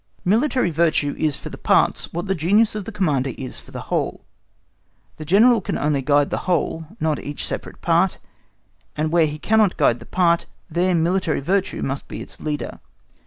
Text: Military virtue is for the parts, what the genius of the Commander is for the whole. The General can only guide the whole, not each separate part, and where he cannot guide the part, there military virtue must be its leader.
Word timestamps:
Military 0.25 0.71
virtue 0.71 1.13
is 1.19 1.37
for 1.37 1.49
the 1.49 1.59
parts, 1.59 2.11
what 2.11 2.25
the 2.25 2.33
genius 2.33 2.73
of 2.73 2.85
the 2.85 2.91
Commander 2.91 3.33
is 3.37 3.59
for 3.59 3.69
the 3.69 3.81
whole. 3.93 4.25
The 5.17 5.25
General 5.25 5.61
can 5.61 5.77
only 5.77 6.01
guide 6.01 6.31
the 6.31 6.49
whole, 6.49 6.87
not 6.99 7.19
each 7.19 7.45
separate 7.45 7.81
part, 7.81 8.17
and 8.97 9.11
where 9.11 9.27
he 9.27 9.37
cannot 9.37 9.77
guide 9.77 9.99
the 9.99 10.07
part, 10.07 10.47
there 10.71 10.95
military 10.95 11.39
virtue 11.39 11.83
must 11.83 12.07
be 12.07 12.19
its 12.19 12.39
leader. 12.39 12.79